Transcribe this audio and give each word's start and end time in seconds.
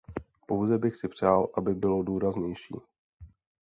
Pouze 0.47 0.77
bych 0.77 0.95
si 0.95 1.07
přál, 1.07 1.49
aby 1.57 1.73
bylo 1.75 2.03
důraznější. 2.03 2.75